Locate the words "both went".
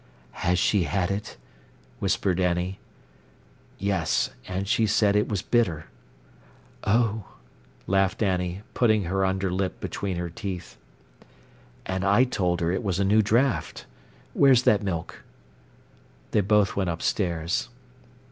16.41-16.89